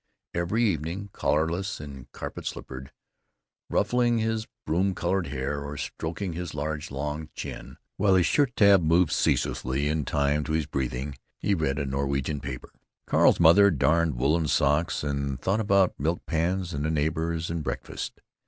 Every 0.33 0.63
evening, 0.63 1.11
collarless 1.13 1.79
and 1.79 2.11
carpet 2.11 2.47
slippered, 2.47 2.91
ruffling 3.69 4.17
his 4.17 4.47
broom 4.65 4.95
colored 4.95 5.27
hair 5.27 5.63
or 5.63 5.77
stroking 5.77 6.33
his 6.33 6.55
large, 6.55 6.89
long 6.89 7.29
chin, 7.35 7.77
while 7.97 8.15
his 8.15 8.25
shirt 8.25 8.55
tab 8.55 8.81
moved 8.81 9.11
ceaselessly 9.11 9.87
in 9.87 10.03
time 10.05 10.43
to 10.45 10.53
his 10.53 10.65
breathing, 10.65 11.19
he 11.37 11.53
read 11.53 11.77
a 11.77 11.85
Norwegian 11.85 12.39
paper. 12.39 12.71
Carl's 13.05 13.39
mother 13.39 13.69
darned 13.69 14.15
woolen 14.15 14.47
socks 14.47 15.03
and 15.03 15.39
thought 15.39 15.59
about 15.59 15.93
milk 15.99 16.25
pans 16.25 16.73
and 16.73 16.83
the 16.83 16.89
neighbors 16.89 17.51
and 17.51 17.63
breakfast. 17.63 18.21